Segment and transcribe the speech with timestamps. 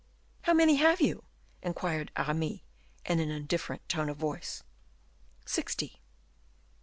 [0.41, 1.25] "How many have you?"
[1.61, 2.61] inquired Aramis,
[3.05, 4.63] in an indifferent tone of voice.
[5.45, 6.01] "Sixty."